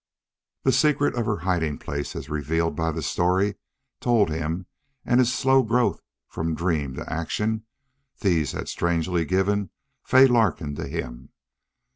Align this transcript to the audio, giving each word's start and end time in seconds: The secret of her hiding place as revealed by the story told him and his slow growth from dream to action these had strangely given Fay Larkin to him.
The 0.63 0.71
secret 0.71 1.13
of 1.13 1.27
her 1.27 1.37
hiding 1.45 1.77
place 1.77 2.15
as 2.15 2.27
revealed 2.27 2.75
by 2.75 2.91
the 2.91 3.03
story 3.03 3.57
told 3.99 4.31
him 4.31 4.65
and 5.05 5.19
his 5.19 5.31
slow 5.31 5.61
growth 5.61 6.01
from 6.27 6.55
dream 6.55 6.95
to 6.95 7.07
action 7.13 7.67
these 8.21 8.53
had 8.53 8.67
strangely 8.67 9.25
given 9.25 9.69
Fay 10.03 10.25
Larkin 10.25 10.73
to 10.73 10.87
him. 10.87 11.29